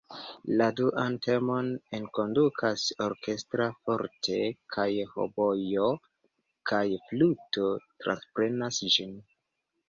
La 0.59 0.67
duan 0.77 1.17
temon 1.25 1.67
enkondukas 1.97 2.85
orkestra 3.07 3.67
"forte", 3.81 4.39
kaj 4.77 4.87
hobojo 5.11 5.91
kaj 6.73 6.83
fluto 7.11 7.69
transprenas 8.07 8.83
ĝin. 8.97 9.15